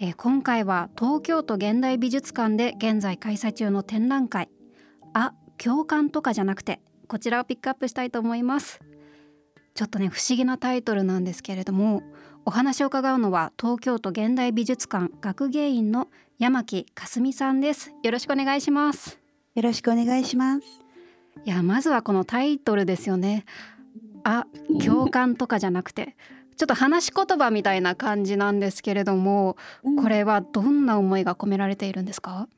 [0.00, 4.48] えー今回は東京都現代美術館で現在開催中の展覧会。
[5.12, 8.80] あ共感とかじゃなくてこちらをピックアップしたいと思います。
[9.74, 12.02] ちょっとね不思議なタイトルなんですけれども
[12.44, 17.92] お話を伺うのは東京都現代美術館学芸員の山木かすみさんです。
[18.02, 19.20] よろしくお願いします。
[19.54, 20.66] よろしくお願いします。
[21.44, 23.44] いやまずはこのタイトルですよね。
[24.24, 24.46] あ
[24.84, 26.16] 共感とかじゃなくて
[26.56, 29.56] ちょっと話し言葉みたいな感じなんですけれども
[30.00, 32.48] これはどんな思いが込められているんですか？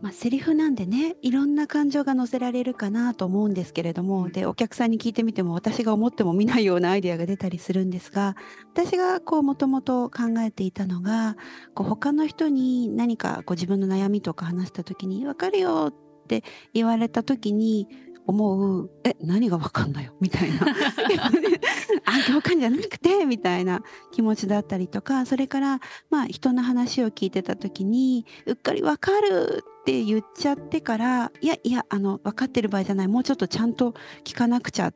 [0.00, 8.36] まあ、セリフなんでねいろんな感情が乗せられるかなと思うんですけれどもでお客さんに聞いてみても私が思っても見ないようなアイデアが出たりするんですが
[8.74, 11.36] 私がこうもともと考えていたのが
[11.74, 17.88] こう他の人に何かこう自分の悩みとか話した時に「分かるよ」って言われた時に
[18.24, 20.58] 思う「え何が分かんないよ」みたいな。
[20.60, 21.30] あ
[22.28, 33.08] 共感じゃなくてみたいな気持ちだったりとかそれからまあ人の話を聞いてた時にうっかり「分かる」って言っちゃってからいやいやあの分かってる場合じゃない。
[33.08, 34.92] もうちょっとちゃんと聞かなくちゃ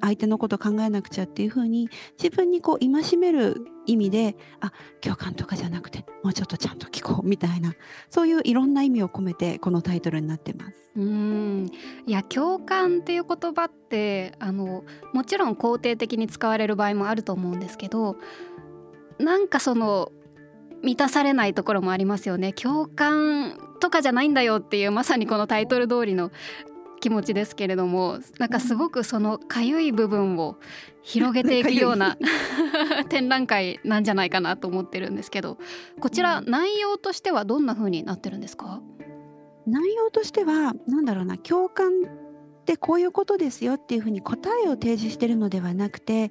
[0.00, 1.88] 相手のこと考えなくちゃっていうふうに
[2.22, 7.74] 自分にこう戒める意味であ共感とかじゃなくてもうちょっとちゃんと聞こうみたいな
[8.08, 10.92] そういういろんな意味を込めてこのタイトルになってます。
[10.96, 11.70] うん
[12.06, 18.16] いや共感っていう言葉ってあのもちろん肯定的に使われる場合もあると思うんですけど
[19.18, 20.12] なんかその
[20.82, 26.30] 満たされないところもありますよね共感とかじゃないんだよっていうまさにこのタイトル通りの
[27.04, 30.56] 気持ちですけれどもなんかすごくそのかゆい部分を
[31.02, 32.16] 広げていくような
[33.10, 35.58] 展覧会なんじゃないかなと思ってるんですけど
[36.00, 38.80] こちら内容としてはどんな風になってるんですか？
[39.66, 41.90] 内容としてはなんだろうな共感
[42.60, 46.30] ってこういうことですよっていうふうに答えを提示してるのではなくて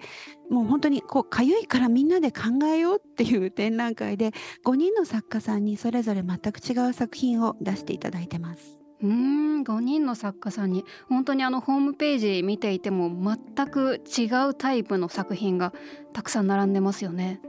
[0.50, 4.32] もう本当にこうかゆいからみんなで考えようっていう展覧会で
[4.66, 8.83] 5人の作家さんにそれぞれ全く違う作品を出していただいてます。
[9.04, 15.74] うーん5人の作家さんに本当にあのホームページ見ていても全く違うタイプの作品が
[16.14, 17.42] たくさん並んでますよね。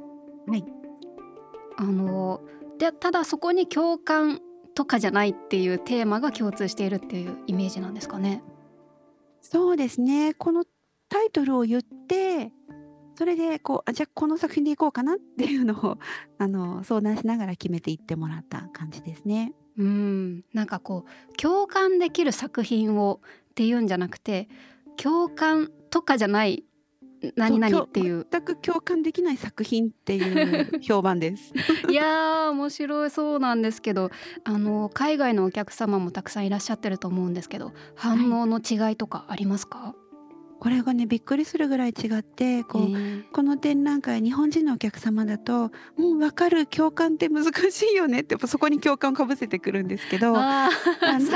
[0.47, 0.65] はい、
[1.77, 2.41] あの
[2.79, 4.41] でただそこに共感
[4.75, 8.43] とかじゃないっていうテーマが共通しているっていうイメージなんですかね。
[9.41, 10.65] そうですねこの
[11.09, 12.51] タイトルを言って
[13.15, 15.99] それでこうあじゃあこの作品でいこうかなっていうのを
[16.39, 19.53] あの相談しながら決めていってもらった感じですね。
[19.79, 20.45] うん。
[20.53, 23.21] なんかこう共感できる作品を
[23.51, 24.49] っていうんじゃなくて
[24.97, 26.65] 共感とかじゃない
[27.37, 28.27] 何々っていう。
[28.31, 31.53] 全く共感できない作品っていう評判です。
[31.91, 34.11] いやー面白いそうなんですけど
[34.45, 39.95] あの海外のお客様もたくさんいらっしゃってると思うんですけど反応の違いとかありますか、
[40.65, 50.71] これがねびっくりするぐらい違ってこう、えーこの展覧会日本人のお客様だと「うん分かる共感って難しいよね」ってやっぱそこに共感をかぶせてくるんですけど さ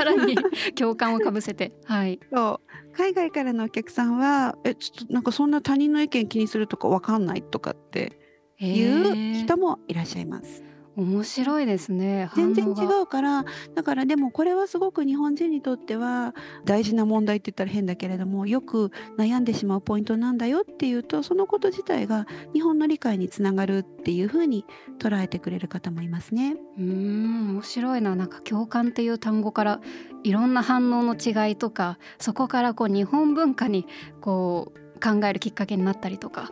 [0.03, 0.35] らに
[0.75, 1.73] 共感をかぶせて。
[1.85, 2.19] はい。
[2.33, 2.93] そう。
[2.95, 8.19] 海外からのお客さんは「えちょっとなんかそんな他人の意見気にするとか分かんない」とかって
[8.59, 10.63] いう人ももいらっしゃいます。
[10.95, 13.45] 面白いですね全然違うから
[13.75, 16.35] だからでもこれはすごく日本人にとっては
[16.65, 24.65] 大事な問題って言ったら変だけれどもよく悩んでしまうポイントなんだよっていうとそのこと自体が日本の理解につながるっていうふうに
[24.99, 26.55] 捉えてくれる方もいますね。
[26.77, 28.15] うーん面白いな。
[28.15, 29.81] なんか共感っていう単語から
[30.23, 33.85] いろんな反応の違いとかそこからこう日本文化に
[34.21, 36.51] こう考えるきっかけになったりとか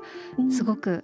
[0.51, 1.03] すごく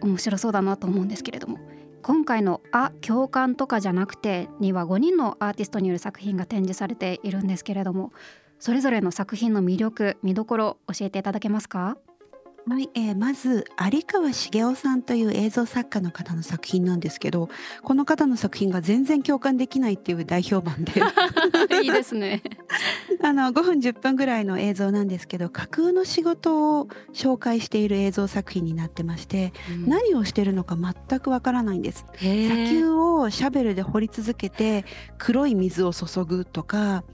[0.00, 1.58] 面白そうだなと思うんですけれども
[2.06, 8.12] 今回の「あ共感とかじゃなくて」には5人のアーティストによる作品が展示されているんですけれども
[8.60, 11.98] それぞれの作品の魅力見どころ教えていただけますか？
[12.68, 17.48] はい、えーまず有川茂雄さんという映像作家の方の作品なんですけど
[17.82, 20.92] この方の作品が全然共感できないっていう大評判で
[21.82, 22.40] いいですね。
[23.22, 29.52] あの5分10分ぐらいの映像なんですけど架空の仕事を紹介している映像作品になってまして、
[29.86, 32.04] 何をしてるのか全くわからないんです。
[32.18, 32.90] 砂丘
[33.20, 34.84] をシャベルで掘り続けて
[35.18, 37.04] 黒い水を注ぐとか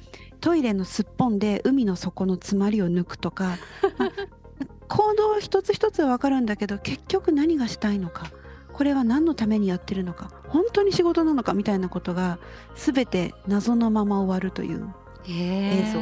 [0.40, 3.56] トイレのすっぽんで海の底の詰まりを抜くとか
[3.98, 4.10] ま
[4.88, 8.30] 行動一つ一つは分かるんだけど結局何がしたいのか
[8.72, 12.38] これは何のためにやってるのか本当に仕事なのかみたいなことが
[12.74, 14.92] 全て謎のまま終わるという
[15.28, 16.00] 映像。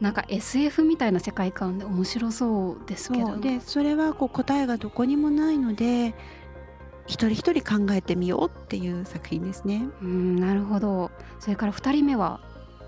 [0.00, 3.36] なんか SF みたいな世界観で面白そうですけど。
[3.36, 6.14] でそれはこう答えがどこにもないので
[7.06, 9.88] 一人一人考えてみようっていう作品ですね。
[10.02, 11.10] うんなるほど。
[11.40, 12.40] それから2人目は？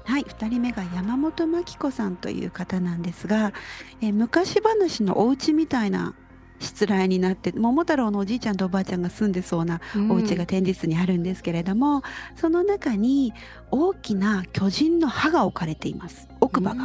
[0.05, 3.52] はい2人目が山本真紀子さんという方なんですが、
[4.00, 6.14] え昔話のお家みたいな
[6.61, 9.81] しつらいになって桃太郎のおじいちゃんとおばあちゃんが住んでそうな
[10.11, 12.03] お家が展示室にあるんですけれども、うん、
[12.37, 13.33] その中に
[13.71, 16.85] 大きな巨人の歯が置かれています奥歯が。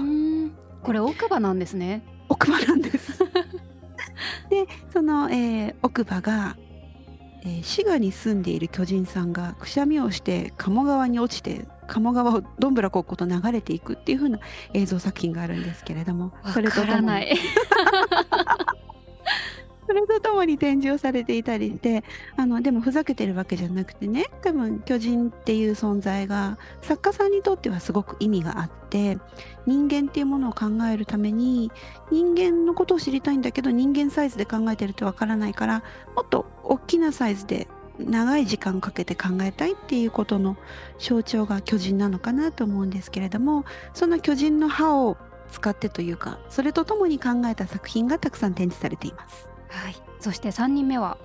[0.81, 2.03] これ奥歯なんですね。
[2.29, 3.19] 奥歯なんです。
[4.49, 6.55] でその、えー、奥歯が
[7.45, 14.39] えー、滋賀に住んでいる巨人さんがくしゃみをして鴨川に落ちて鴨川をどんぶらこっこと流れていくっていう風な
[14.73, 18.14] 映像作品があるんですけれどもそれとともにそれとと
[20.35, 22.03] もに展示をされていたりして
[22.37, 29.17] あのでもふざけてるわけじゃなくてね多分巨人っていう存在が作家さんにとってはすごく意味があって
[29.65, 31.71] 人間っていうものを考えるために
[32.11, 35.83] 人間のことを知りたいんだけど人間サイズで考えてるとわからないから
[36.15, 37.67] もっと大きなサイズで
[37.99, 40.57] 長い時間かけて考えたいっていうことの
[40.99, 45.17] 象徴が巨人なのかなと思うんですけれどもその巨人の歯を
[45.51, 49.54] 使ってというかそれとともに考えた作品がたくさん展示されています。
[49.75, 51.17] はい、そして3人目は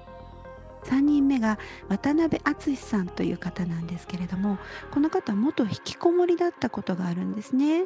[0.84, 1.58] ？3人目が
[1.88, 4.58] 渡辺敦さんという方なんですけれども
[4.90, 7.82] この方は元引きこもりだったことがあるんですね。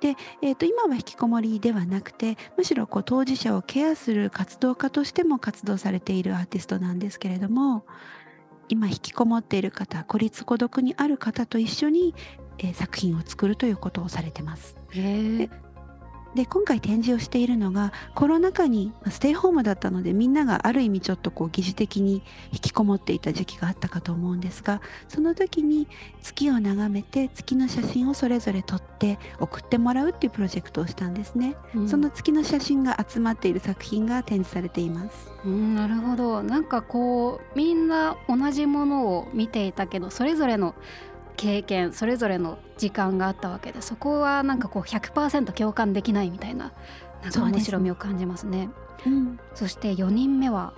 [0.00, 7.86] で、えーと、今は引きこもりではなくてむしろこう当事者をケアする活動家としても活動されているアーティストなんですけれども
[8.68, 12.14] 今引きこもっている方孤立孤独にある方と一緒に、
[12.58, 14.76] えー、作品を作るということをされてます。
[14.92, 15.50] で
[16.34, 22.22] で今回展示をしているのがコロナ禍にステイホームだったのでみんながある意味ちょっとこう疑似的に
[22.52, 25.86] 引きこもっていた時期があったかと思うんですがその時に
[26.22, 35.30] 月を眺めて月の写真をそれぞれ撮って送ってもらうっていうプロジェクトをしたんですね、うん、その月の写真が集まっている作品が展示されています。
[35.44, 36.42] うん、なるほど。
[36.42, 40.74] なんかこうみんな同じものを見ていたけどそれぞれの
[41.36, 46.72] 経験それぞれの時間があったわけでそこはなんかこう100%共感できないみたいな
[47.22, 48.68] なんか面白みを感じますね。
[49.02, 49.16] そ、ね。
[49.16, 50.74] うん、そして4人目は？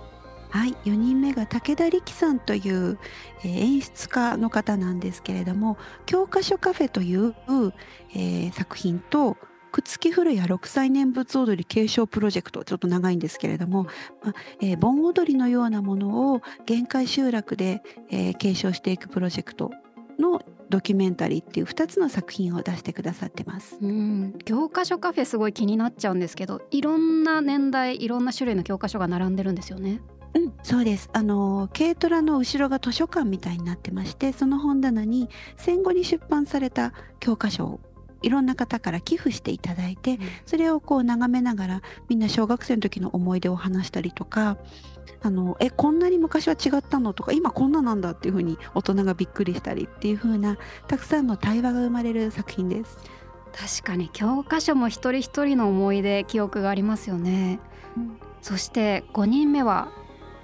[0.49, 2.97] はい4人目が武田力さんという、
[3.43, 7.35] えー、演出家の方なんですけれども教科書カフェという、
[8.15, 9.35] えー、作品と
[9.71, 13.87] くっつき古谷六歳念仏踊り継承プロジェクトちょっと長いんですけれども、
[14.23, 19.71] まえー、盆踊りのようなものを限界集落で、えー、継承していくプロジェクト
[20.19, 23.77] のドキュメンタリーっていう2つの作品を出してくださってます。
[23.81, 30.01] うん教科書カフェすごい気になっちゃうんですけどいろんな年代いろんな種類の教科書が並んでるんですよね。
[30.33, 31.09] うん、そうです。
[31.13, 37.79] あの軽トラの後ろが図書館みたいになってましてその本棚に戦後に出版された教科書を
[38.23, 44.57] いろんな方から寄付していただいて、それをこう眺めながらみんな小学生の時の思い出を話したりとか
[45.21, 47.13] あのえこんなに昔は違ったの？
[47.13, 50.57] とか今こんななんだっていうふうに大人がびっくりしたりっていうふうな
[50.87, 52.97] たくさんの対話が生まれる作品です。
[53.53, 57.59] 確かに教科書も一人一人の思い出記憶がありますよね。
[57.95, 59.91] うん、そして5人目は？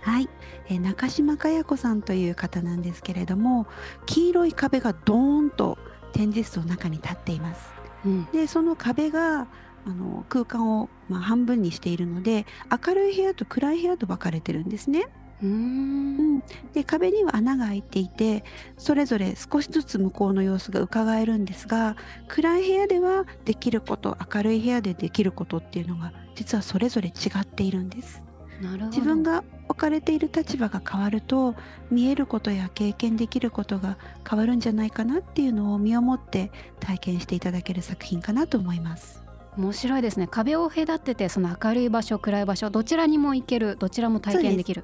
[0.02, 0.28] はい、
[0.68, 3.68] え中島佳代子さんという方なんですけれども
[4.06, 5.78] 黄色い壁がドーンと
[6.12, 7.72] 展示室の中に立っています。
[8.06, 9.48] うん、でその壁が
[9.86, 12.46] あの空間をまあ半分にしているので
[12.86, 15.08] 明るい部屋と暗い部屋と分かれてるんですね。
[15.42, 16.40] うん、
[16.72, 18.46] で壁には穴が開いていて
[18.78, 21.98] それぞれ少しずつ向こうの様子が伺えるんですが
[22.30, 27.12] 暗い部屋ではできること明るい部屋でできることっていうのが実はそれぞれ違
[27.42, 28.24] っているんです。
[28.62, 31.56] 自分が置かれている立場が変わると
[31.90, 33.98] 見えることや経験できることが
[34.30, 39.23] 変わるんじゃないかなっていうのを身をもって体験していただける作品かなと思います。
[39.58, 40.28] 面白いですね。
[40.28, 44.84] 壁を隔ててその明るい場所暗い場所どちらにも行けるどちらも体験できる。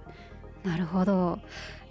[0.64, 1.40] なるほど。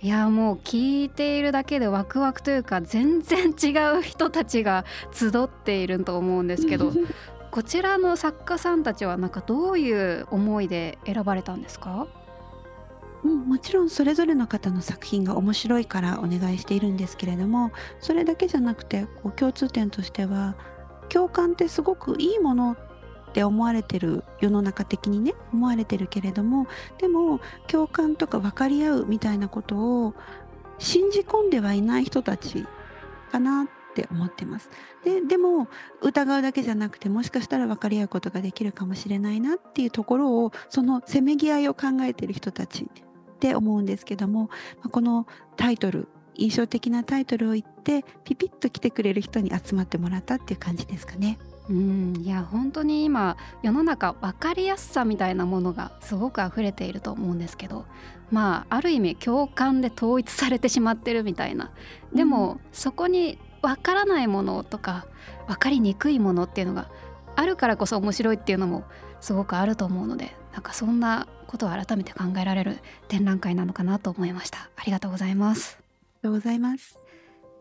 [0.00, 6.92] いやもう聞いているだけでワクワクというか全然違う人たちが集っていると思うんですけど
[7.50, 12.06] こちらの作家さんたちはなんかどういう思いで選ばれたんですか？
[13.24, 20.54] うん、もちろんそれぞれの方の作品が面白いからお願いしているんですけれどもそれだけじゃなくてこう共通点としては
[21.08, 22.76] 共感ってすごくいいもの
[23.28, 26.66] って思われてる世の中的にね思われてるけれども
[26.98, 30.14] でも共感とか分かり合うみたいなことを
[30.78, 32.66] 信じ込んではいない人たち
[33.30, 34.70] かなって思ってます。
[35.04, 35.68] ででも
[36.02, 44.50] 疑うだけじゃなくてもしかしたら分かり合うことができるかもしれないなっていうところをそのせめぎ合いを考えてる人たちって思うんですけども、
[44.82, 46.08] まこのタイトル
[46.38, 51.38] 印象的なタイトルを言ってピピッと来てくれる人に集まってもらったっていう感じですかね。
[51.68, 52.16] うん。
[52.16, 57.84] いや本当に今世の中分かりやすさみたいなものがすごく溢れていると思うんですけど
[58.30, 61.70] まあある意味共感で統一されてしまってるみたいな。
[62.14, 65.06] でも、うん、そこに分からないものとか
[65.46, 66.88] 分かりにくいものっていうのが
[67.36, 68.84] あるからこそ面白いっていうのも
[69.20, 72.78] すごくあると思うのでなんかそんなことを改めて考えられる
[73.08, 74.70] 展覧会なのかなと思いました。
[74.76, 75.87] ありがとうございます
[76.18, 76.98] とうございます。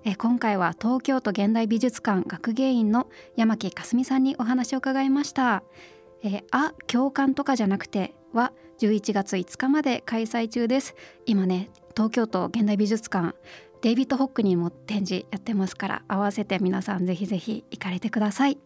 [0.03, 5.63] え今回は東京都現代美術館学芸員の山木かすみさんにお話を伺いました
[6.23, 10.95] 「えあ共感とかじゃなくて」は11月5日まで開催中です。
[11.25, 13.35] 今ね東京都現代美術館
[13.81, 18.57] デイビッド・ホックにも展示やってますから合わせて皆さんぜひぜひ行かれてください。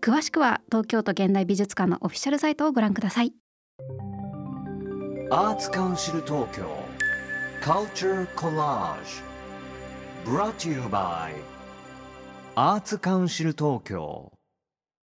[0.00, 3.32] 詳しくは東京都現代美術館のオフィシャルサイトをご覧ください。
[5.30, 6.83] アーツカウンシル東京。
[7.64, 9.22] Culture Collage
[10.26, 11.32] Brought to you by
[12.56, 14.33] アーツカウンシル東京